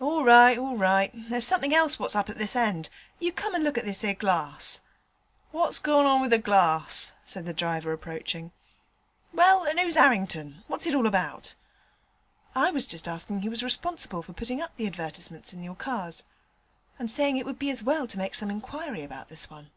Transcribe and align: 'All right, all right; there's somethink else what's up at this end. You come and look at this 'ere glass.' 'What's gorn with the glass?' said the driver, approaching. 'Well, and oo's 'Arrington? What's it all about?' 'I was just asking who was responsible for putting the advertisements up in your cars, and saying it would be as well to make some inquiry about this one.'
'All 0.00 0.22
right, 0.22 0.58
all 0.58 0.76
right; 0.76 1.10
there's 1.14 1.46
somethink 1.46 1.72
else 1.72 1.98
what's 1.98 2.14
up 2.14 2.28
at 2.28 2.36
this 2.36 2.54
end. 2.54 2.90
You 3.18 3.32
come 3.32 3.54
and 3.54 3.64
look 3.64 3.78
at 3.78 3.86
this 3.86 4.04
'ere 4.04 4.12
glass.' 4.12 4.82
'What's 5.50 5.78
gorn 5.78 6.20
with 6.20 6.30
the 6.30 6.36
glass?' 6.38 7.12
said 7.24 7.46
the 7.46 7.54
driver, 7.54 7.90
approaching. 7.90 8.52
'Well, 9.32 9.64
and 9.64 9.80
oo's 9.80 9.96
'Arrington? 9.96 10.62
What's 10.66 10.84
it 10.86 10.94
all 10.94 11.06
about?' 11.06 11.54
'I 12.54 12.70
was 12.72 12.86
just 12.86 13.08
asking 13.08 13.40
who 13.40 13.48
was 13.48 13.62
responsible 13.62 14.22
for 14.22 14.34
putting 14.34 14.58
the 14.76 14.86
advertisements 14.86 15.52
up 15.52 15.54
in 15.54 15.64
your 15.64 15.74
cars, 15.74 16.24
and 16.98 17.10
saying 17.10 17.38
it 17.38 17.46
would 17.46 17.58
be 17.58 17.70
as 17.70 17.82
well 17.82 18.06
to 18.08 18.18
make 18.18 18.34
some 18.34 18.50
inquiry 18.50 19.02
about 19.02 19.30
this 19.30 19.48
one.' 19.48 19.70